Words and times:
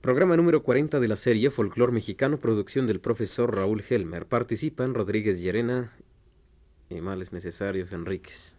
Programa 0.00 0.34
número 0.34 0.62
40 0.62 0.98
de 0.98 1.08
la 1.08 1.16
serie 1.16 1.50
Folclor 1.50 1.92
Mexicano, 1.92 2.38
producción 2.40 2.86
del 2.86 3.00
profesor 3.00 3.54
Raúl 3.54 3.84
Helmer. 3.86 4.24
Participan 4.24 4.94
Rodríguez 4.94 5.38
Llerena 5.40 5.92
y 6.88 7.02
Males 7.02 7.34
Necesarios 7.34 7.92
Enríquez. 7.92 8.56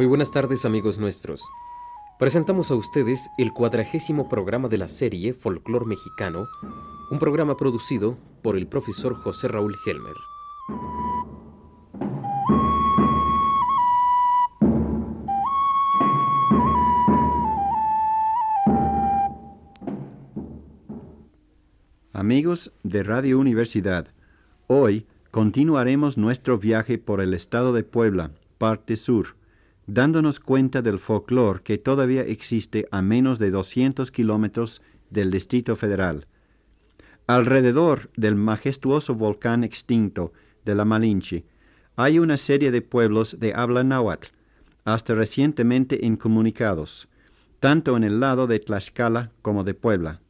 Muy 0.00 0.06
buenas 0.06 0.30
tardes 0.30 0.64
amigos 0.64 0.96
nuestros. 0.96 1.42
Presentamos 2.18 2.70
a 2.70 2.74
ustedes 2.74 3.28
el 3.36 3.52
cuadragésimo 3.52 4.30
programa 4.30 4.66
de 4.68 4.78
la 4.78 4.88
serie 4.88 5.34
Folclor 5.34 5.84
Mexicano, 5.84 6.48
un 7.10 7.18
programa 7.18 7.58
producido 7.58 8.16
por 8.40 8.56
el 8.56 8.66
profesor 8.66 9.14
José 9.16 9.48
Raúl 9.48 9.76
Helmer. 9.84 10.14
Amigos 22.14 22.72
de 22.84 23.02
Radio 23.02 23.38
Universidad, 23.38 24.08
hoy 24.66 25.06
continuaremos 25.30 26.16
nuestro 26.16 26.56
viaje 26.56 26.96
por 26.96 27.20
el 27.20 27.34
estado 27.34 27.74
de 27.74 27.84
Puebla, 27.84 28.30
parte 28.56 28.96
sur 28.96 29.38
dándonos 29.92 30.38
cuenta 30.38 30.82
del 30.82 31.00
folclore 31.00 31.62
que 31.62 31.76
todavía 31.76 32.22
existe 32.22 32.86
a 32.92 33.02
menos 33.02 33.40
de 33.40 33.50
200 33.50 34.10
kilómetros 34.12 34.82
del 35.10 35.32
Distrito 35.32 35.74
Federal. 35.74 36.26
Alrededor 37.26 38.10
del 38.16 38.36
majestuoso 38.36 39.14
volcán 39.16 39.64
extinto 39.64 40.32
de 40.64 40.74
la 40.76 40.84
Malinche 40.84 41.44
hay 41.96 42.20
una 42.20 42.36
serie 42.36 42.70
de 42.70 42.82
pueblos 42.82 43.40
de 43.40 43.52
habla 43.52 43.82
náhuatl, 43.82 44.28
hasta 44.84 45.14
recientemente 45.14 45.98
incomunicados, 46.00 47.08
tanto 47.58 47.96
en 47.96 48.04
el 48.04 48.20
lado 48.20 48.46
de 48.46 48.60
Tlaxcala 48.60 49.32
como 49.42 49.64
de 49.64 49.74
Puebla. 49.74 50.20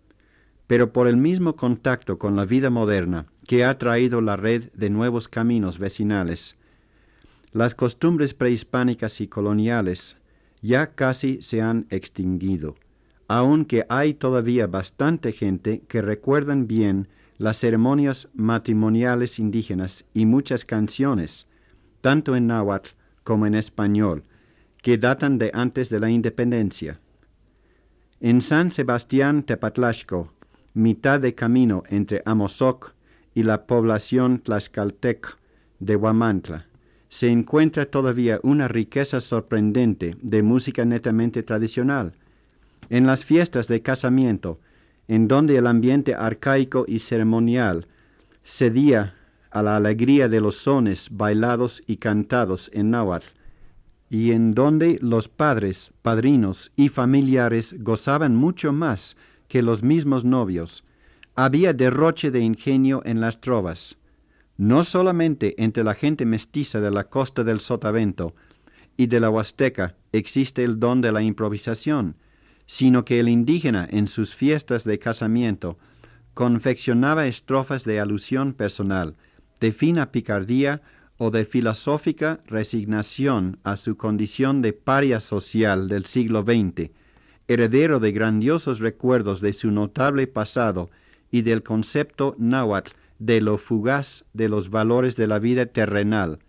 Pero 0.66 0.92
por 0.92 1.06
el 1.06 1.16
mismo 1.16 1.54
contacto 1.54 2.18
con 2.18 2.34
la 2.34 2.44
vida 2.44 2.70
moderna 2.70 3.26
que 3.46 3.64
ha 3.64 3.76
traído 3.76 4.20
la 4.20 4.36
red 4.36 4.70
de 4.72 4.88
nuevos 4.88 5.28
caminos 5.28 5.78
vecinales, 5.78 6.56
las 7.52 7.74
costumbres 7.74 8.34
prehispánicas 8.34 9.20
y 9.20 9.28
coloniales 9.28 10.16
ya 10.62 10.94
casi 10.94 11.42
se 11.42 11.62
han 11.62 11.86
extinguido, 11.90 12.76
aunque 13.28 13.86
hay 13.88 14.14
todavía 14.14 14.66
bastante 14.66 15.32
gente 15.32 15.82
que 15.88 16.02
recuerdan 16.02 16.66
bien 16.66 17.08
las 17.38 17.58
ceremonias 17.58 18.28
matrimoniales 18.34 19.38
indígenas 19.38 20.04
y 20.12 20.26
muchas 20.26 20.64
canciones, 20.64 21.48
tanto 22.02 22.36
en 22.36 22.46
náhuatl 22.48 22.90
como 23.24 23.46
en 23.46 23.54
español, 23.54 24.24
que 24.82 24.98
datan 24.98 25.38
de 25.38 25.50
antes 25.54 25.88
de 25.88 26.00
la 26.00 26.10
independencia. 26.10 27.00
En 28.20 28.42
San 28.42 28.70
Sebastián 28.70 29.42
Tepatlaxco, 29.42 30.32
mitad 30.74 31.20
de 31.20 31.34
camino 31.34 31.82
entre 31.88 32.22
Amozoc 32.26 32.94
y 33.34 33.42
la 33.42 33.66
población 33.66 34.40
tlaxcaltec 34.40 35.38
de 35.78 35.96
Huamantla, 35.96 36.66
se 37.10 37.28
encuentra 37.28 37.86
todavía 37.86 38.38
una 38.44 38.68
riqueza 38.68 39.20
sorprendente 39.20 40.14
de 40.22 40.44
música 40.44 40.84
netamente 40.84 41.42
tradicional. 41.42 42.12
En 42.88 43.04
las 43.04 43.24
fiestas 43.24 43.66
de 43.66 43.82
casamiento, 43.82 44.60
en 45.08 45.26
donde 45.26 45.56
el 45.56 45.66
ambiente 45.66 46.14
arcaico 46.14 46.84
y 46.86 47.00
ceremonial 47.00 47.88
cedía 48.44 49.16
a 49.50 49.60
la 49.60 49.76
alegría 49.76 50.28
de 50.28 50.40
los 50.40 50.54
sones 50.54 51.08
bailados 51.10 51.82
y 51.88 51.96
cantados 51.96 52.70
en 52.72 52.92
náhuatl, 52.92 53.26
y 54.08 54.30
en 54.30 54.54
donde 54.54 54.96
los 55.02 55.28
padres, 55.28 55.92
padrinos 56.02 56.70
y 56.76 56.90
familiares 56.90 57.74
gozaban 57.80 58.36
mucho 58.36 58.72
más 58.72 59.16
que 59.48 59.62
los 59.62 59.82
mismos 59.82 60.24
novios, 60.24 60.84
había 61.34 61.72
derroche 61.72 62.30
de 62.30 62.38
ingenio 62.38 63.02
en 63.04 63.20
las 63.20 63.40
trovas 63.40 63.96
no 64.60 64.84
solamente 64.84 65.54
entre 65.56 65.82
la 65.84 65.94
gente 65.94 66.26
mestiza 66.26 66.82
de 66.82 66.90
la 66.90 67.04
costa 67.04 67.44
del 67.44 67.60
Sotavento 67.60 68.34
y 68.94 69.06
de 69.06 69.18
la 69.18 69.30
Huasteca 69.30 69.96
existe 70.12 70.62
el 70.64 70.78
don 70.78 71.00
de 71.00 71.12
la 71.12 71.22
improvisación, 71.22 72.16
sino 72.66 73.06
que 73.06 73.20
el 73.20 73.30
indígena 73.30 73.88
en 73.90 74.06
sus 74.06 74.34
fiestas 74.34 74.84
de 74.84 74.98
casamiento 74.98 75.78
confeccionaba 76.34 77.26
estrofas 77.26 77.84
de 77.84 78.00
alusión 78.00 78.52
personal, 78.52 79.16
de 79.60 79.72
fina 79.72 80.12
picardía 80.12 80.82
o 81.16 81.30
de 81.30 81.46
filosófica 81.46 82.40
resignación 82.44 83.60
a 83.64 83.76
su 83.76 83.96
condición 83.96 84.60
de 84.60 84.74
paria 84.74 85.20
social 85.20 85.88
del 85.88 86.04
siglo 86.04 86.42
XX, 86.42 86.90
heredero 87.48 87.98
de 87.98 88.12
grandiosos 88.12 88.78
recuerdos 88.78 89.40
de 89.40 89.54
su 89.54 89.70
notable 89.70 90.26
pasado 90.26 90.90
y 91.30 91.40
del 91.40 91.62
concepto 91.62 92.36
náhuatl 92.38 92.99
de 93.20 93.40
lo 93.40 93.58
fugaz 93.58 94.24
de 94.32 94.48
los 94.48 94.70
valores 94.70 95.14
de 95.14 95.28
la 95.28 95.38
vida 95.38 95.66
terrenal. 95.66 96.40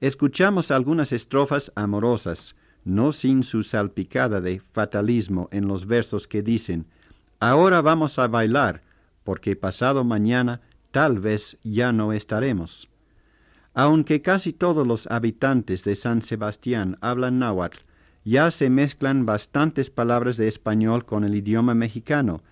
Escuchamos 0.00 0.70
algunas 0.70 1.12
estrofas 1.12 1.72
amorosas, 1.74 2.56
no 2.84 3.12
sin 3.12 3.42
su 3.42 3.62
salpicada 3.62 4.40
de 4.40 4.60
fatalismo 4.60 5.48
en 5.50 5.66
los 5.68 5.86
versos 5.86 6.26
que 6.26 6.42
dicen, 6.42 6.86
Ahora 7.40 7.82
vamos 7.82 8.18
a 8.18 8.28
bailar, 8.28 8.82
porque 9.24 9.56
pasado 9.56 10.04
mañana 10.04 10.60
tal 10.92 11.18
vez 11.18 11.58
ya 11.64 11.92
no 11.92 12.12
estaremos. 12.12 12.88
Aunque 13.74 14.22
casi 14.22 14.52
todos 14.52 14.86
los 14.86 15.08
habitantes 15.08 15.82
de 15.82 15.96
San 15.96 16.22
Sebastián 16.22 16.96
hablan 17.00 17.40
náhuatl, 17.40 17.78
ya 18.24 18.50
se 18.52 18.70
mezclan 18.70 19.26
bastantes 19.26 19.90
palabras 19.90 20.36
de 20.36 20.46
español 20.46 21.04
con 21.04 21.24
el 21.24 21.34
idioma 21.34 21.74
mexicano, 21.74 22.42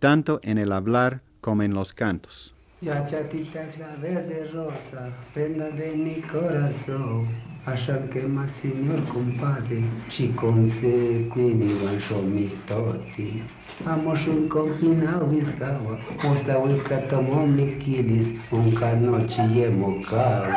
tanto 0.00 0.40
en 0.42 0.58
el 0.58 0.72
hablar 0.72 1.22
como 1.40 1.62
en 1.62 1.74
los 1.74 1.92
cantos. 1.92 2.54
Ya 2.82 3.06
chatita 3.06 3.60
clave 3.70 4.26
de 4.26 4.50
rosa, 4.52 5.12
prenda 5.32 5.70
de 5.70 5.94
mi 5.94 6.20
corazón. 6.20 7.28
Așa 7.64 8.08
que 8.10 8.22
más 8.26 8.50
señor 8.50 9.06
compadre, 9.12 9.82
și 10.08 10.32
consequini 10.34 11.72
van 11.84 11.98
shomi 11.98 12.50
toti. 12.66 13.42
Amos 13.84 14.26
un 14.26 14.48
compinau 14.48 15.26
viscawa, 15.26 15.98
mosta 16.22 16.56
ultra 16.58 16.96
tomom 16.96 17.54
nikilis, 17.54 18.26
un 18.50 18.72
canochi 18.72 19.42
yemocawa. 19.54 20.48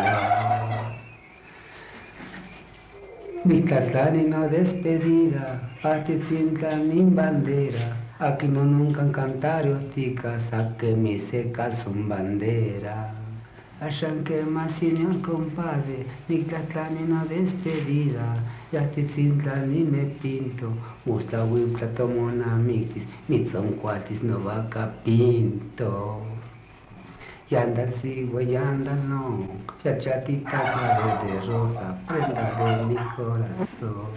Ni 3.44 3.62
catlani 3.62 4.24
no 4.24 4.48
despedida, 4.48 5.60
atitzintla 5.84 6.76
ni 6.76 7.02
bandera, 7.02 7.88
Aquí 8.18 8.48
no 8.48 8.64
nunca 8.64 9.12
cantario 9.12 9.76
tica, 9.94 10.40
saque 10.40 10.96
mi 10.96 11.20
seca 11.20 11.76
son 11.76 12.08
bandera. 12.08 13.14
Ashan 13.82 14.24
que 14.24 14.42
más 14.44 14.72
señor 14.72 15.22
compadre, 15.22 16.06
ni 16.30 16.38
tlatlani 16.44 17.04
no 17.10 17.26
despedida, 17.26 18.42
ya 18.72 18.90
te 18.90 19.02
ni 19.02 19.84
me 19.84 20.06
pinto, 20.22 20.72
musta 21.04 21.44
huipla 21.44 21.94
tomo 21.94 22.32
na 22.32 22.56
mitis, 22.56 23.06
mitzon 23.28 23.74
cuatis 23.82 24.24
no 24.24 24.40
vaca 24.40 24.94
pinto. 25.04 26.22
Y 27.50 27.56
anda 27.56 27.92
sigo, 28.02 28.40
y 28.40 28.56
anda 28.56 28.96
no, 28.96 29.46
ya 29.84 29.98
chatita 29.98 30.72
clave 30.72 31.34
de 31.34 31.42
rosa, 31.42 32.00
prenda 32.08 32.78
de 32.78 32.86
mi 32.86 32.96
corazón. 33.18 34.08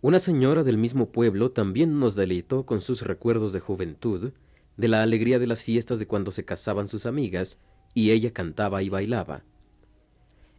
Una 0.00 0.18
señora 0.18 0.62
del 0.62 0.78
mismo 0.78 1.10
pueblo 1.12 1.50
también 1.50 2.00
nos 2.00 2.14
deleitó 2.14 2.64
con 2.64 2.80
sus 2.80 3.02
recuerdos 3.02 3.52
de 3.52 3.60
juventud, 3.60 4.32
de 4.78 4.88
la 4.88 5.02
alegría 5.02 5.38
de 5.38 5.46
las 5.46 5.62
fiestas 5.62 5.98
de 5.98 6.06
cuando 6.06 6.30
se 6.30 6.46
casaban 6.46 6.88
sus 6.88 7.04
amigas, 7.04 7.58
y 7.92 8.12
ella 8.12 8.32
cantaba 8.32 8.82
y 8.82 8.88
bailaba. 8.88 9.42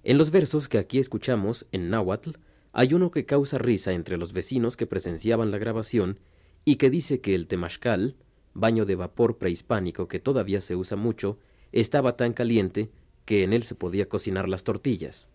En 0.03 0.19
los 0.19 0.30
versos 0.30 0.68
que 0.68 0.77
aquí 0.77 1.00
escuchamos, 1.00 1.65
en 1.71 1.89
náhuatl, 1.89 2.38
hay 2.71 2.94
uno 2.94 3.09
que 3.09 3.25
causa 3.25 3.57
risa 3.57 3.94
entre 3.94 4.18
los 4.18 4.31
vecinos 4.31 4.77
que 4.77 4.86
presenciaban 4.86 5.50
la 5.50 5.57
grabación 5.57 6.19
y 6.66 6.76
que 6.76 6.90
dice 6.90 7.22
que 7.22 7.36
el 7.36 7.48
temazcal, 7.48 8.16
baño 8.54 8.86
de 8.86 8.96
vapor 8.96 9.38
prehispánico 9.38 10.08
que 10.08 10.20
todavía 10.20 10.62
se 10.62 10.76
usa 10.76 10.98
mucho, 10.98 11.40
estaba 11.72 12.18
tan 12.18 12.34
caliente 12.34 12.90
que 13.26 13.44
en 13.44 13.54
él 13.54 13.64
se 13.64 13.76
podía 13.76 14.10
cocinar 14.10 14.50
las 14.50 14.64
tortillas. 14.64 15.30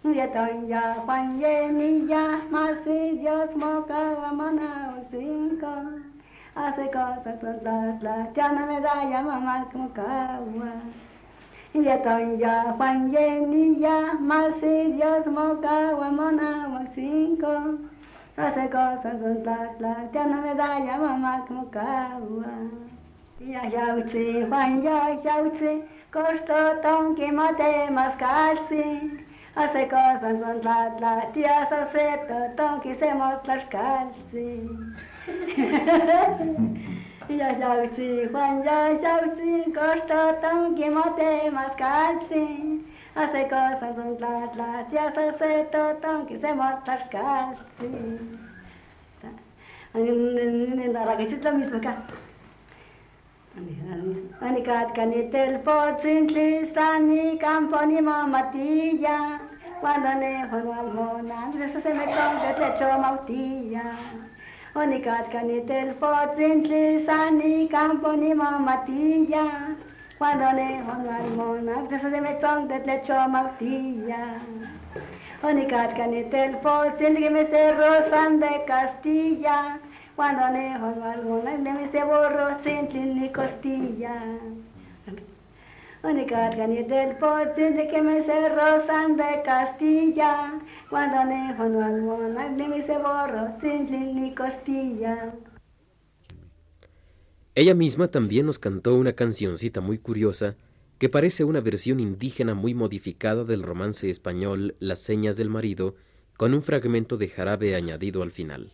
Yatonya 0.04 1.04
Juan 1.06 1.40
Yemilla, 1.40 2.44
más 2.50 2.84
Dios 2.84 3.56
moca 3.56 4.32
mana 4.32 4.96
cinco. 5.12 5.74
Hace 6.56 6.90
cosas 6.90 7.40
con 7.40 7.60
la 7.64 8.34
tiana 8.34 8.66
medalla 8.66 9.22
mamá 9.22 9.66
como 9.72 9.90
cagua. 9.90 10.72
Yatonya 11.74 12.74
Juan 12.78 13.12
Yemilla, 13.12 14.14
más 14.20 14.62
Dios 14.62 15.28
moca 15.28 15.96
mana 16.12 16.88
cinco. 16.94 17.50
Hace 18.38 18.70
cosas 18.70 19.16
con 19.22 19.44
la 19.44 19.72
la 19.80 20.10
tiana 20.12 20.42
medalla 20.42 20.98
mamá 20.98 21.46
como 21.48 21.70
cagua. 21.70 22.54
Ya 23.40 23.62
yauchi, 23.70 24.50
Juan 24.50 24.82
ya 24.82 25.16
yauchi, 25.24 25.84
costo 26.12 26.82
ton 26.82 27.16
que 27.16 27.32
mate 27.32 27.88
más 27.92 28.16
calci 28.16 29.26
hace 29.56 29.88
cosas 29.88 30.64
la 31.00 31.32
tía 31.34 31.62
hace 31.62 32.20
todo 32.58 32.82
que 32.82 32.96
se 32.96 33.14
las 33.14 33.66
calci. 33.66 34.68
Ya 37.30 37.52
yauchi, 37.60 38.28
Juan 38.32 38.64
ya 38.64 38.92
yauchi, 39.04 39.72
costo 39.72 40.36
ton 40.42 40.76
que 40.76 40.90
mate 40.90 41.52
más 41.52 41.76
calci. 41.76 42.84
Hace 43.14 43.48
cosas 43.48 43.96
con 43.96 44.18
la 44.20 44.52
la 44.56 44.88
tía 44.90 45.10
hace 45.10 45.68
todo 45.72 46.26
que 46.26 46.40
se 46.40 46.48
acá. 51.78 51.96
אני 54.42 54.64
קרקנית 54.64 55.36
אל 55.36 55.56
פוצין 55.64 56.28
תליסני 56.28 57.38
קמפונים 57.40 58.10
המתיה 58.10 59.38
Cuando 59.80 60.10
nejo 60.16 60.74
al 60.74 60.92
mona, 60.92 61.54
eso 61.64 61.80
se 61.80 61.94
me 61.94 62.06
conde 62.06 62.50
plecho 62.56 62.98
mautilla. 62.98 63.96
Oni 64.76 65.00
katkani 65.02 65.68
tel 65.68 65.94
potzin 66.02 66.64
tlisani 66.64 67.70
kamponi 67.70 68.34
mamatilla. 68.34 69.46
Cuando 70.18 70.52
nejo 70.54 70.94
al 71.18 71.30
mona, 71.36 71.76
eso 71.92 72.10
se 72.10 72.20
me 72.22 72.40
conde 72.40 72.80
plecho 72.80 73.14
mautilla. 73.30 74.42
Oni 75.44 75.66
katkani 75.68 76.24
tel 76.32 76.58
potzin 76.58 77.16
que 77.16 77.30
me 77.30 77.46
cerro 77.46 78.10
san 78.10 78.40
de 78.40 78.64
Castilla. 78.66 79.80
Cuando 80.18 80.50
nejo 80.50 80.96
alguna 81.04 81.58
de 81.60 81.74
mi 81.74 81.86
se 81.90 82.04
borro 82.04 82.48
sin 82.64 82.90
ni 83.22 83.30
costilla. 83.30 84.16
Una 86.02 86.26
carga 86.26 86.66
ni 86.66 86.82
del 86.82 87.18
pote 87.18 87.70
de 87.70 87.88
que 87.88 88.02
me 88.02 88.24
se 88.24 88.50
rosan 88.50 89.16
de 89.16 89.44
Castilla. 89.46 90.60
Cuando 90.90 91.24
nejo 91.24 91.62
alguna 91.62 92.50
de 92.50 92.68
mi 92.68 92.82
se 92.82 92.98
borro 92.98 93.60
sin 93.62 93.92
ni 94.20 94.34
costilla. 94.34 95.36
Ella 97.54 97.76
misma 97.76 98.08
también 98.08 98.48
nos 98.48 98.58
cantó 98.58 98.96
una 98.96 99.14
cancioncita 99.14 99.82
muy 99.82 100.00
curiosa 100.00 100.56
que 100.98 101.10
parece 101.10 101.44
una 101.44 101.62
versión 101.62 102.00
indígena 102.00 102.56
muy 102.56 102.74
modificada 102.74 103.44
del 103.44 103.62
romance 103.62 104.10
español 104.10 104.74
Las 104.80 105.00
señas 105.00 105.38
del 105.38 105.52
marido, 105.52 105.94
con 106.38 106.56
un 106.56 106.64
fragmento 106.64 107.18
de 107.18 107.28
jarabe 107.28 107.76
añadido 107.76 108.24
al 108.24 108.32
final. 108.32 108.74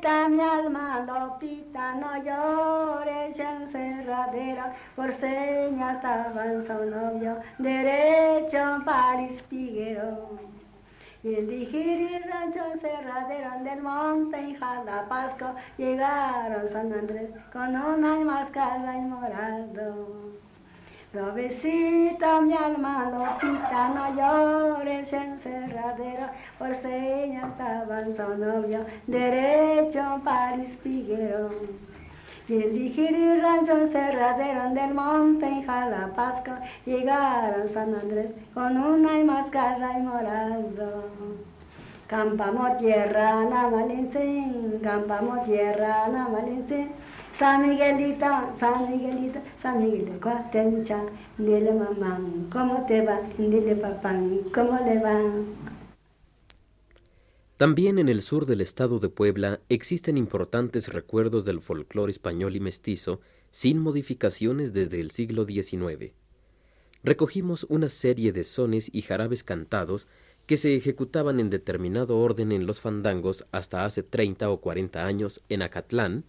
Lopita, 0.00 0.28
mi 0.30 0.40
alma, 0.40 1.04
Lopita, 1.06 1.94
no 1.94 2.16
llores 2.24 3.38
en 3.38 3.68
cerradera, 3.68 4.72
por 4.96 5.12
señas 5.12 5.96
estaba 5.96 6.32
su 6.62 6.84
novio, 6.86 7.38
derecho 7.58 8.80
París 8.86 9.42
Piguero. 9.50 10.38
Y 11.22 11.34
el 11.34 11.52
y 11.52 12.18
rancho 12.20 12.62
cerradero 12.80 13.62
del 13.62 13.82
monte 13.82 14.40
y 14.40 14.54
Jalapasco 14.54 15.54
llegaron 15.76 16.66
San 16.70 16.90
Andrés 16.94 17.30
con 17.52 17.76
una 17.76 18.16
máscara 18.24 18.96
y 18.96 19.02
morado. 19.02 20.30
Provecita 21.12 22.40
mi 22.40 22.54
alma, 22.54 23.10
Lopita, 23.10 23.88
no 23.88 24.14
llores 24.14 25.12
en 25.12 25.40
cerradero, 25.40 26.26
por 26.56 26.72
señas 26.72 27.50
su 28.14 28.38
novio, 28.38 28.86
derecho 29.08 30.20
París 30.22 30.78
Piguero. 30.80 31.50
Y 32.46 32.62
el 32.62 32.76
y 32.76 33.40
rancho 33.40 33.88
cerradero 33.88 34.70
del 34.72 34.94
monte 34.94 35.46
en 35.46 35.66
Jalapasco, 35.66 36.52
llegaron 36.86 37.68
San 37.68 37.92
Andrés 37.92 38.30
con 38.54 38.76
una 38.76 39.18
y 39.18 39.24
máscara 39.24 39.98
y 39.98 40.02
morado. 40.02 41.49
Campamo 42.10 42.76
tierra, 42.76 43.44
Namalincín, 43.48 44.80
campamo 44.82 45.44
tierra, 45.44 46.08
Namalincín, 46.08 46.88
San 47.32 47.62
Miguelito, 47.62 48.26
San 48.58 48.90
Miguelito, 48.90 49.38
San 49.62 49.80
Miguel 49.80 50.06
de 50.06 50.18
Cuatencha, 50.18 51.04
dile 51.38 51.72
mamá, 51.72 52.20
¿cómo 52.50 52.84
te 52.84 53.02
va? 53.02 53.20
Dile 53.38 53.76
papá, 53.76 54.12
¿cómo 54.52 54.76
le 54.84 54.98
va? 54.98 55.20
También 57.56 58.00
en 58.00 58.08
el 58.08 58.22
sur 58.22 58.44
del 58.44 58.60
estado 58.60 58.98
de 58.98 59.08
Puebla 59.08 59.60
existen 59.68 60.18
importantes 60.18 60.92
recuerdos 60.92 61.44
del 61.44 61.60
folclore 61.60 62.10
español 62.10 62.56
y 62.56 62.60
mestizo 62.60 63.20
sin 63.52 63.78
modificaciones 63.78 64.72
desde 64.72 64.98
el 64.98 65.12
siglo 65.12 65.46
XIX. 65.46 66.12
Recogimos 67.02 67.64
una 67.70 67.88
serie 67.88 68.32
de 68.32 68.44
sones 68.44 68.90
y 68.92 69.00
jarabes 69.00 69.42
cantados 69.42 70.06
que 70.50 70.56
se 70.56 70.74
ejecutaban 70.74 71.38
en 71.38 71.48
determinado 71.48 72.18
orden 72.18 72.50
en 72.50 72.66
los 72.66 72.80
fandangos 72.80 73.46
hasta 73.52 73.84
hace 73.84 74.02
30 74.02 74.50
o 74.50 74.60
40 74.60 75.06
años 75.06 75.44
en 75.48 75.62
Acatlán, 75.62 76.24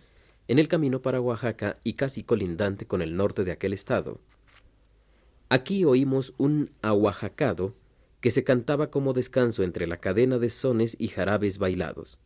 en 0.47 0.59
el 0.59 0.67
camino 0.67 1.01
para 1.01 1.19
Oaxaca 1.19 1.77
y 1.83 1.93
casi 1.93 2.21
colindante 2.21 2.85
con 2.85 3.01
el 3.01 3.17
norte 3.17 3.43
de 3.43 3.51
aquel 3.51 3.73
estado. 3.73 4.19
Aquí 5.49 5.85
oímos 5.85 6.35
un 6.37 6.69
ahuajacado 6.83 7.73
que 8.19 8.29
se 8.29 8.43
cantaba 8.43 8.91
como 8.91 9.13
descanso 9.13 9.63
entre 9.63 9.87
la 9.87 9.97
cadena 9.97 10.37
de 10.37 10.49
sones 10.49 10.95
y 10.99 11.07
jarabes 11.07 11.57
bailados. 11.57 12.19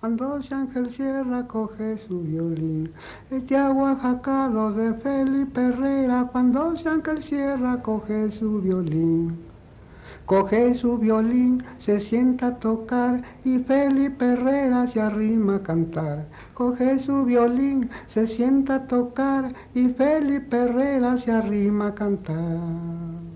Cuando 0.00 0.40
Ángel 0.50 0.90
Sierra 0.90 1.46
coge 1.46 1.98
su 2.08 2.22
violín, 2.22 2.90
este 3.30 3.54
ahuajacado 3.54 4.72
de 4.72 4.94
Felipe 4.94 5.60
Herrera, 5.60 6.26
cuando 6.32 6.74
Ángel 6.86 7.22
Sierra 7.22 7.82
coge 7.82 8.30
su 8.30 8.62
violín. 8.62 9.36
Coge 10.24 10.74
su 10.74 10.96
violín, 10.96 11.62
se 11.78 12.00
sienta 12.00 12.46
a 12.46 12.56
tocar 12.56 13.20
y 13.44 13.58
Felipe 13.58 14.24
Herrera 14.24 14.86
se 14.86 15.02
arrima 15.02 15.56
a 15.56 15.62
cantar. 15.62 16.28
Coge 16.54 16.98
su 16.98 17.26
violín, 17.26 17.90
se 18.08 18.26
sienta 18.26 18.76
a 18.76 18.86
tocar 18.86 19.52
y 19.74 19.88
Felipe 19.88 20.56
Herrera 20.56 21.18
se 21.18 21.30
arrima 21.30 21.88
a 21.88 21.94
cantar. 21.94 23.29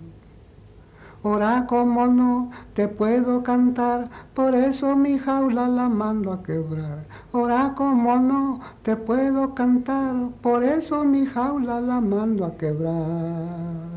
Ora 1.27 1.65
como 1.67 2.07
no 2.07 2.51
te 2.75 2.87
puedo 2.87 3.43
cantar, 3.43 4.11
por 4.35 4.55
eso 4.55 4.95
mi 4.95 5.19
jaula 5.19 5.69
la 5.69 5.89
mando 5.89 6.35
a 6.35 6.43
quebrar. 6.43 7.07
Ora 7.33 7.73
como 7.75 8.19
no 8.19 8.61
te 8.83 8.95
puedo 8.95 9.55
cantar, 9.55 10.15
por 10.43 10.63
eso 10.63 11.03
mi 11.03 11.25
jaula 11.25 11.81
la 11.81 12.03
mando 12.03 12.45
a 12.45 12.55
quebrar. 12.59 13.95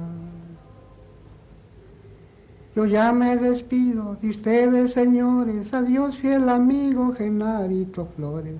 Yo 2.77 2.85
ya 2.85 3.11
me 3.11 3.35
despido 3.35 4.15
de 4.21 4.29
ustedes, 4.29 4.93
señores. 4.93 5.73
Adiós, 5.73 6.17
fiel 6.17 6.47
amigo 6.47 7.11
Genarito 7.11 8.05
Flores. 8.15 8.55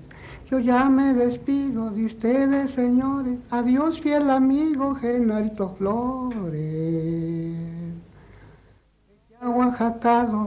Yo 0.50 0.58
ya 0.58 0.90
me 0.90 1.14
despido 1.14 1.90
de 1.90 2.04
ustedes, 2.04 2.72
señores. 2.72 3.38
Adiós, 3.48 3.98
fiel 3.98 4.28
amigo 4.28 4.94
Genarito 4.94 5.70
Flores. 5.78 7.68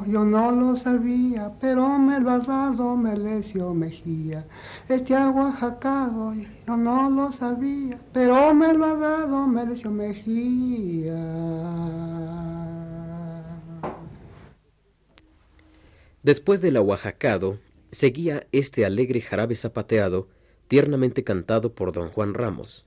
Yo 0.08 0.25
no 0.25 0.51
lo 0.51 0.75
sabía, 0.75 1.51
pero 1.60 2.00
me 2.00 2.20
lo 2.20 2.32
has 2.32 2.48
dado 2.48 2.96
Melesio 2.98 3.74
Mejía. 3.74 4.46
Este 4.90 5.16
aguajacado, 5.16 6.34
yo 6.34 6.78
no 6.78 7.10
lo 7.10 7.32
sabía, 7.32 8.00
pero 8.13 8.54
me 8.54 8.74
lo 8.74 8.86
ha 8.86 8.96
dado 8.96 9.48
Melesio 9.48 9.92
Mejía. 9.92 11.16
Después 16.24 16.62
del 16.62 16.78
ahuajacado, 16.78 17.60
seguía 17.92 18.48
este 18.51 18.86
alegre 18.86 19.22
jarabe 19.22 19.56
zapateado, 19.56 20.28
tiernamente 20.68 21.24
cantado 21.24 21.74
por 21.74 21.92
don 21.92 22.10
Juan 22.10 22.34
Ramos. 22.34 22.86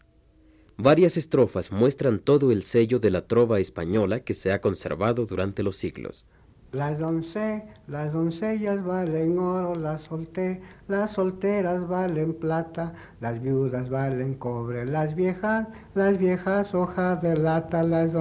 Varias 0.76 1.16
estrofas 1.16 1.70
muestran 1.70 2.18
todo 2.18 2.50
el 2.50 2.64
sello 2.64 2.98
de 2.98 3.10
la 3.10 3.26
trova 3.26 3.60
española 3.60 4.20
que 4.20 4.34
se 4.34 4.50
ha 4.50 4.60
conservado 4.60 5.24
durante 5.24 5.62
los 5.62 5.76
siglos. 5.76 6.24
Las 6.72 6.98
donce, 6.98 7.62
las 7.86 8.12
doncellas 8.12 8.84
valen 8.84 9.38
oro, 9.38 9.76
las 9.76 10.02
solté, 10.02 10.60
las 10.86 11.12
solteras 11.12 11.88
valen 11.88 12.34
plata, 12.34 12.92
las 13.20 13.40
viudas 13.40 13.88
valen 13.88 14.34
cobre, 14.34 14.84
las 14.84 15.14
viejas, 15.14 15.66
las 15.94 16.18
viejas 16.18 16.74
hojas 16.74 17.22
de 17.22 17.36
lata, 17.36 17.82
las 17.82 18.12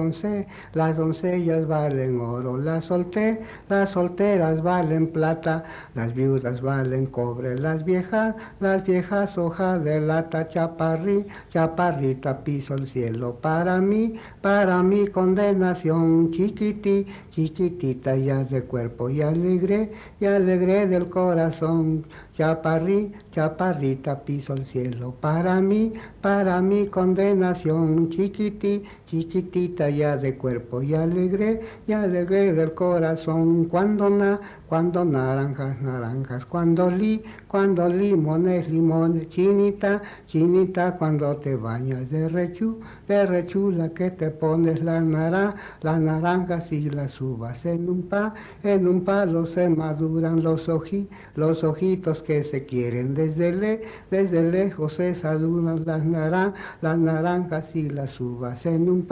las 0.72 0.96
doncellas 0.96 1.66
valen 1.66 2.18
oro, 2.20 2.56
las 2.56 2.86
solté, 2.86 3.42
las 3.68 3.90
solteras 3.90 4.62
valen 4.62 5.08
plata, 5.08 5.64
las 5.94 6.14
viudas 6.14 6.62
valen 6.62 7.06
cobre, 7.06 7.58
las 7.58 7.84
viejas, 7.84 8.34
las 8.60 8.82
viejas 8.84 9.36
hojas 9.36 9.84
de 9.84 10.00
lata, 10.00 10.48
chaparrí, 10.48 11.26
chaparrita 11.50 12.42
piso 12.44 12.74
el 12.74 12.88
cielo, 12.88 13.34
para 13.42 13.78
mí, 13.80 14.14
para 14.40 14.82
mi 14.82 15.08
condenación, 15.08 16.30
chiquití, 16.30 17.06
chiquitita 17.30 18.16
ya 18.16 18.42
de 18.42 18.62
cuerpo 18.62 19.10
y 19.10 19.20
alegre, 19.20 19.92
y 20.18 20.24
alegre 20.24 20.86
del 20.86 21.10
corazón. 21.10 22.06
Chaparrí, 22.36 23.12
chaparrita 23.30 24.24
piso 24.24 24.54
el 24.54 24.66
cielo. 24.66 25.14
Para 25.20 25.60
mí, 25.60 25.92
para 26.20 26.60
mi 26.60 26.88
condenación. 26.88 28.10
Chiquití, 28.10 28.82
chiquitita 29.14 29.88
ya 29.90 30.16
de 30.16 30.36
cuerpo 30.36 30.82
y 30.82 30.94
alegre, 30.94 31.60
y 31.86 31.92
alegre 31.92 32.52
del 32.52 32.74
corazón. 32.74 33.66
Cuando 33.66 34.10
na, 34.10 34.40
cuando 34.68 35.04
naranjas, 35.04 35.80
naranjas. 35.80 36.44
Cuando 36.46 36.90
li, 36.90 37.22
cuando 37.46 37.88
limones, 37.88 38.68
limones. 38.68 39.28
Chinita, 39.28 40.02
chinita, 40.26 40.96
cuando 40.96 41.36
te 41.36 41.54
bañas 41.54 42.10
de 42.10 42.28
rechú, 42.28 42.80
de 43.06 43.24
rechula 43.26 43.90
que 43.90 44.10
te 44.10 44.30
pones 44.30 44.82
la 44.82 45.00
nara, 45.00 45.54
las 45.82 46.00
naranjas 46.00 46.72
y 46.72 46.90
las 46.90 47.20
uvas 47.20 47.64
en 47.66 47.88
un 47.88 48.02
pa, 48.08 48.34
en 48.62 48.88
un 48.88 49.04
palo 49.04 49.46
se 49.46 49.68
maduran 49.68 50.42
los 50.42 50.68
oji, 50.68 51.08
los 51.36 51.62
ojitos 51.62 52.22
que 52.22 52.42
se 52.42 52.64
quieren. 52.64 53.14
Desde, 53.14 53.52
le, 53.52 53.82
desde 54.10 54.42
lejos 54.50 54.94
se 54.94 55.14
saludan 55.14 55.84
las, 55.84 56.04
naran, 56.04 56.54
las 56.80 56.98
naranjas 56.98 57.74
y 57.74 57.90
las 57.90 58.20
uvas. 58.20 58.64
En 58.66 58.88
un, 58.88 59.03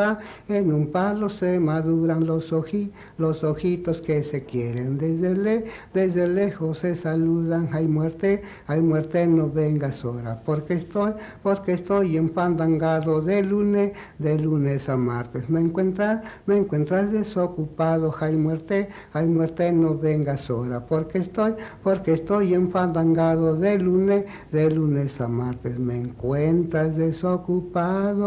en 0.48 0.72
un 0.72 0.88
palo 0.88 1.28
se 1.28 1.58
maduran 1.60 2.26
los, 2.26 2.52
oji, 2.52 2.92
los 3.18 3.44
ojitos 3.44 4.00
que 4.00 4.22
se 4.22 4.44
quieren. 4.44 4.98
Desde, 4.98 5.34
le, 5.34 5.64
desde 5.92 6.28
lejos 6.28 6.78
se 6.78 6.94
saludan. 6.94 7.68
Hay 7.72 7.86
muerte, 7.86 8.42
hay 8.66 8.80
muerte, 8.80 9.26
no 9.26 9.50
vengas 9.50 10.04
ahora. 10.04 10.40
Porque 10.44 10.74
estoy, 10.74 11.12
porque 11.42 11.72
estoy 11.72 12.16
empandangado 12.16 13.20
de 13.20 13.42
lunes, 13.42 13.92
de 14.18 14.38
lunes 14.38 14.88
a 14.88 14.96
martes. 14.96 15.48
Me 15.48 15.60
encuentras, 15.60 16.22
me 16.46 16.56
encuentras 16.56 17.10
desocupado. 17.12 18.14
Hay 18.20 18.36
muerte, 18.36 18.88
hay 19.12 19.26
muerte, 19.26 19.72
no 19.72 19.96
vengas 19.98 20.48
ahora. 20.50 20.86
Porque 20.86 21.18
estoy, 21.18 21.54
porque 21.82 22.12
estoy 22.12 22.54
enfadangado 22.54 23.56
de 23.56 23.78
lunes, 23.78 24.24
de 24.50 24.70
lunes 24.70 25.20
a 25.20 25.28
martes 25.28 25.62
me 25.78 25.98
encuentras 25.98 26.96
desocupado. 26.96 28.22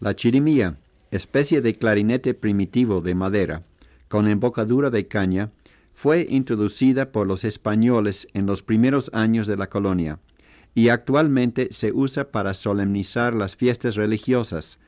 La 0.00 0.16
chirimía, 0.16 0.78
especie 1.10 1.60
de 1.60 1.74
clarinete 1.74 2.32
primitivo 2.34 3.02
de 3.02 3.14
madera, 3.14 3.62
con 4.08 4.28
embocadura 4.28 4.88
de 4.88 5.06
caña, 5.06 5.50
fue 5.92 6.26
introducida 6.30 7.12
por 7.12 7.26
los 7.26 7.44
españoles 7.44 8.26
en 8.32 8.46
los 8.46 8.62
primeros 8.62 9.10
años 9.12 9.46
de 9.46 9.58
la 9.58 9.68
colonia 9.68 10.18
y 10.74 10.88
actualmente 10.88 11.68
se 11.70 11.92
usa 11.92 12.30
para 12.30 12.54
solemnizar 12.54 13.34
las 13.34 13.56
fiestas 13.56 13.96
religiosas, 13.96 14.78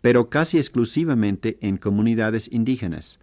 pero 0.00 0.30
casi 0.30 0.56
exclusivamente 0.56 1.58
en 1.60 1.76
comunidades 1.76 2.50
indígenas. 2.50 3.18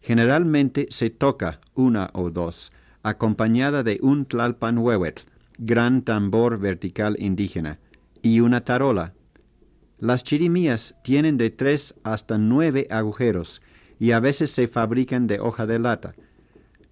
Generalmente 0.00 0.86
se 0.90 1.10
toca 1.10 1.60
una 1.74 2.10
o 2.14 2.30
dos, 2.30 2.72
acompañada 3.02 3.82
de 3.82 3.98
un 4.00 4.24
tlalpanhuehuetl, 4.24 5.22
gran 5.58 6.02
tambor 6.02 6.58
vertical 6.58 7.16
indígena, 7.18 7.78
y 8.22 8.40
una 8.40 8.64
tarola. 8.64 9.12
Las 10.00 10.22
chirimías 10.22 10.94
tienen 11.02 11.36
de 11.38 11.50
tres 11.50 11.94
hasta 12.04 12.38
nueve 12.38 12.86
agujeros 12.90 13.60
y 13.98 14.12
a 14.12 14.20
veces 14.20 14.50
se 14.50 14.68
fabrican 14.68 15.26
de 15.26 15.40
hoja 15.40 15.66
de 15.66 15.80
lata. 15.80 16.14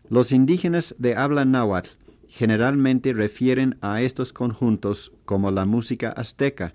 Los 0.09 0.33
indígenas 0.33 0.95
de 0.99 1.15
habla 1.15 1.45
náhuatl 1.45 1.91
generalmente 2.29 3.13
refieren 3.13 3.79
a 3.81 4.03
estos 4.03 4.33
conjuntos 4.33 5.13
como 5.25 5.53
la 5.53 5.65
música 5.65 6.11
azteca 6.11 6.75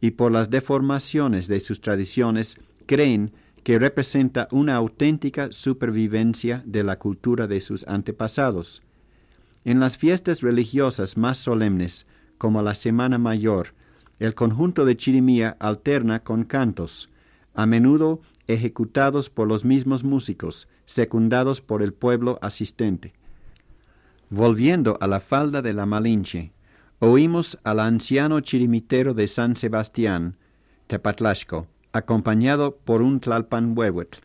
y 0.00 0.12
por 0.12 0.30
las 0.30 0.50
deformaciones 0.50 1.48
de 1.48 1.58
sus 1.58 1.80
tradiciones 1.80 2.56
creen 2.86 3.32
que 3.64 3.78
representa 3.78 4.46
una 4.52 4.76
auténtica 4.76 5.50
supervivencia 5.50 6.62
de 6.66 6.84
la 6.84 6.98
cultura 6.98 7.46
de 7.46 7.60
sus 7.60 7.86
antepasados. 7.88 8.82
En 9.64 9.80
las 9.80 9.96
fiestas 9.96 10.42
religiosas 10.42 11.16
más 11.16 11.38
solemnes, 11.38 12.06
como 12.38 12.62
la 12.62 12.74
Semana 12.74 13.18
Mayor, 13.18 13.74
el 14.18 14.34
conjunto 14.34 14.84
de 14.84 14.96
chirimía 14.96 15.56
alterna 15.58 16.20
con 16.20 16.44
cantos, 16.44 17.10
a 17.54 17.66
menudo 17.66 18.20
ejecutados 18.46 19.30
por 19.30 19.48
los 19.48 19.64
mismos 19.64 20.04
músicos, 20.04 20.68
secundados 20.86 21.60
por 21.60 21.82
el 21.82 21.92
pueblo 21.92 22.38
asistente. 22.42 23.12
Volviendo 24.30 24.98
a 25.00 25.06
la 25.06 25.20
falda 25.20 25.62
de 25.62 25.72
la 25.72 25.86
Malinche, 25.86 26.52
oímos 26.98 27.58
al 27.64 27.80
anciano 27.80 28.40
chirimitero 28.40 29.14
de 29.14 29.28
San 29.28 29.56
Sebastián, 29.56 30.36
Tepatlasco, 30.86 31.66
acompañado 31.92 32.76
por 32.76 33.02
un 33.02 33.20
tlalpanhuehuetl, 33.20 34.18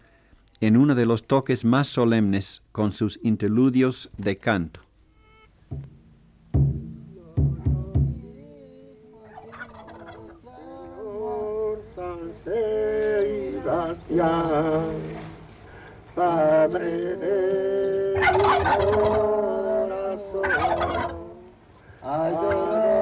en 0.61 0.75
uno 0.75 0.95
de 0.95 1.05
los 1.05 1.23
toques 1.23 1.63
más 1.63 1.87
solemnes 1.87 2.63
con 2.71 2.91
sus 2.91 3.19
interludios 3.23 4.09
de 4.17 4.37
canto. 4.37 4.81
satya 13.69 14.33
samriti 16.15 17.37
raso 19.91 20.41
ajara 22.01 22.98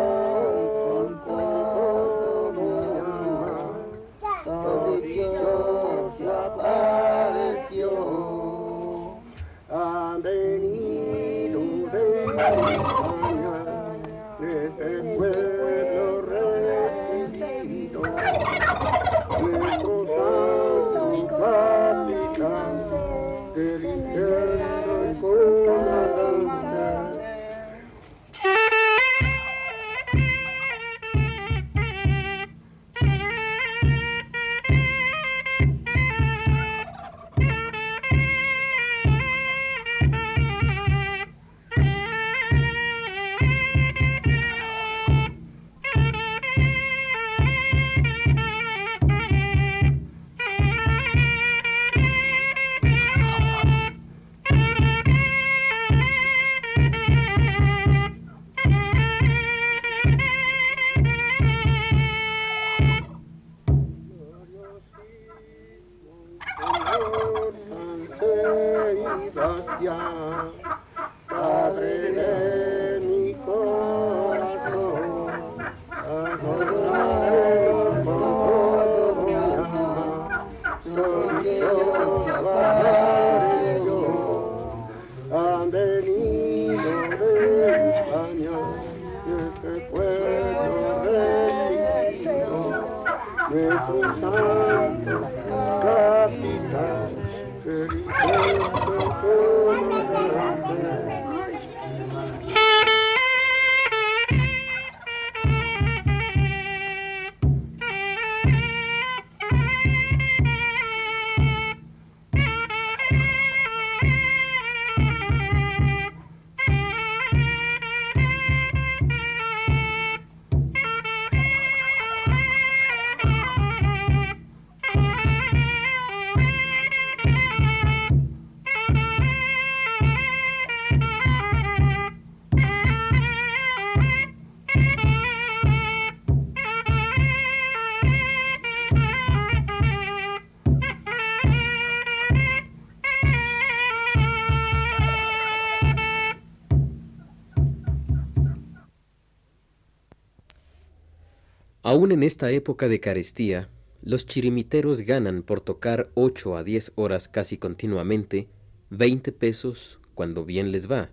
Aún 151.87 152.11
en 152.11 152.21
esta 152.21 152.51
época 152.51 152.89
de 152.89 152.99
carestía, 152.99 153.69
los 154.01 154.25
chirimiteros 154.25 154.99
ganan 155.03 155.41
por 155.41 155.61
tocar 155.61 156.11
ocho 156.15 156.57
a 156.57 156.65
diez 156.65 156.91
horas 156.95 157.29
casi 157.29 157.57
continuamente 157.57 158.49
veinte 158.89 159.31
pesos 159.31 159.97
cuando 160.13 160.43
bien 160.43 160.73
les 160.73 160.91
va. 160.91 161.11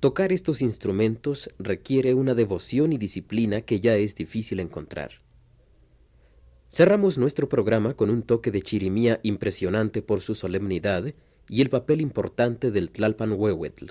Tocar 0.00 0.32
estos 0.32 0.62
instrumentos 0.62 1.50
requiere 1.58 2.14
una 2.14 2.34
devoción 2.34 2.94
y 2.94 2.96
disciplina 2.96 3.60
que 3.60 3.78
ya 3.78 3.94
es 3.98 4.14
difícil 4.14 4.60
encontrar. 4.60 5.20
Cerramos 6.70 7.18
nuestro 7.18 7.50
programa 7.50 7.92
con 7.92 8.08
un 8.08 8.22
toque 8.22 8.50
de 8.50 8.62
chirimía 8.62 9.20
impresionante 9.22 10.00
por 10.00 10.22
su 10.22 10.34
solemnidad 10.34 11.12
y 11.46 11.60
el 11.60 11.68
papel 11.68 12.00
importante 12.00 12.70
del 12.70 12.90
Tlalpan 12.90 13.32
Huehuetl. 13.32 13.88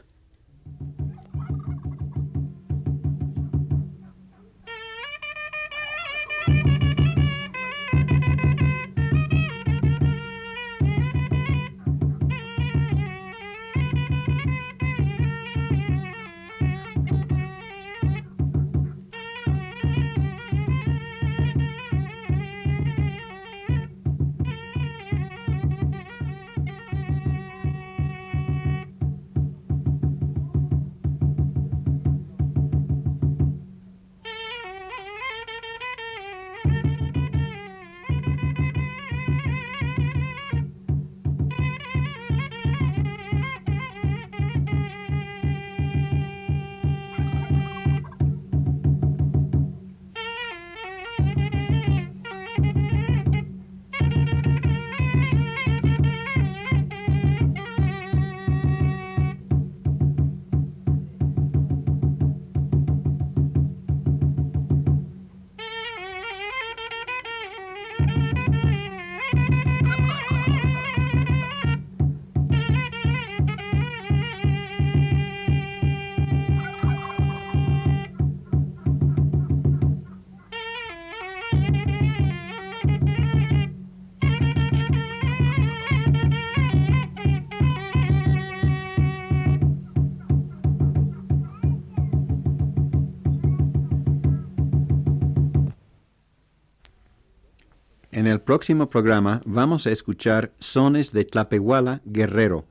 En 98.18 98.26
el 98.26 98.42
próximo 98.42 98.90
programa 98.90 99.44
vamos 99.46 99.86
a 99.86 99.92
escuchar 99.92 100.52
sones 100.58 101.12
de 101.12 101.24
Tlapehuala 101.24 102.02
Guerrero, 102.04 102.66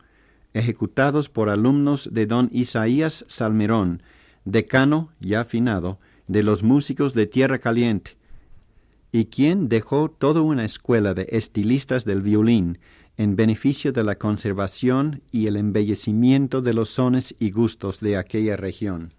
ejecutados 0.55 1.29
por 1.29 1.51
alumnos 1.51 2.09
de 2.13 2.27
don 2.27 2.49
Isaías 2.51 3.25
Salmerón, 3.29 4.03
decano 4.45 5.13
ya 5.21 5.43
afinado 5.43 6.01
de 6.27 6.43
los 6.43 6.65
músicos 6.65 7.15
de 7.15 7.29
Tierra 7.29 7.61
Caliente, 7.61 8.17
y 9.13 9.27
quien 9.27 9.69
dejó 9.69 10.11
toda 10.11 10.41
una 10.41 10.65
escuela 10.65 11.15
de 11.15 11.29
estilistas 11.31 12.05
del 12.05 12.23
violín 12.23 12.79
en 13.17 13.37
beneficio 13.37 13.93
de 13.93 14.03
la 14.03 14.17
conservación 14.17 15.23
y 15.31 15.47
el 15.47 15.55
embellecimiento 15.55 16.61
de 16.61 16.75
los 16.75 16.89
sones 16.89 17.37
y 17.39 17.53
gustos 17.53 18.01
de 18.01 18.17
aquella 18.17 18.57
región. 18.57 19.15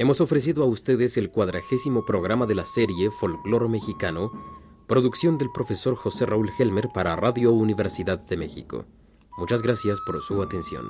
Hemos 0.00 0.22
ofrecido 0.22 0.62
a 0.62 0.66
ustedes 0.66 1.18
el 1.18 1.28
cuadragésimo 1.28 2.06
programa 2.06 2.46
de 2.46 2.54
la 2.54 2.64
serie 2.64 3.10
Folcloro 3.10 3.68
Mexicano, 3.68 4.32
producción 4.86 5.36
del 5.36 5.50
profesor 5.52 5.94
José 5.94 6.24
Raúl 6.24 6.50
Helmer 6.58 6.88
para 6.88 7.16
Radio 7.16 7.52
Universidad 7.52 8.18
de 8.18 8.38
México. 8.38 8.86
Muchas 9.36 9.60
gracias 9.60 10.00
por 10.00 10.22
su 10.22 10.40
atención. 10.40 10.86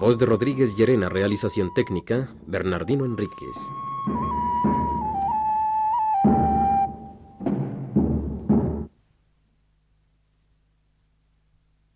Voz 0.00 0.18
de 0.18 0.26
Rodríguez 0.26 0.76
Llerena, 0.76 1.08
realización 1.08 1.72
técnica, 1.72 2.34
Bernardino 2.44 3.04
Enríquez. 3.04 3.56